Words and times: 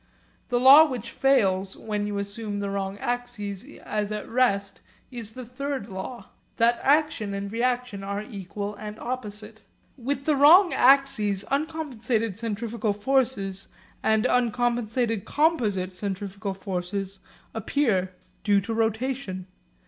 The 0.49 0.59
law 0.59 0.89
which 0.89 1.11
fails 1.11 1.77
when 1.77 2.07
you 2.07 2.17
assume 2.17 2.59
the 2.59 2.71
wrong 2.71 2.97
axes 2.97 3.63
as 3.85 4.11
at 4.11 4.27
rest 4.27 4.81
is 5.11 5.33
the 5.33 5.45
third 5.45 5.89
law, 5.89 6.29
that 6.57 6.79
action 6.81 7.35
and 7.35 7.51
reaction 7.51 8.03
are 8.03 8.19
equal 8.23 8.73
and 8.73 8.97
opposite. 8.99 9.61
With 9.97 10.25
the 10.25 10.35
wrong 10.35 10.73
axes 10.73 11.43
uncompensated 11.51 12.35
centrifugal 12.35 12.93
forces 12.93 13.67
and 14.01 14.25
uncompensated 14.25 15.23
composite 15.23 15.93
centrifugal 15.93 16.55
forces 16.55 17.19
appear, 17.53 18.11
due 18.43 18.59
to 18.59 18.73
rotation. 18.73 19.45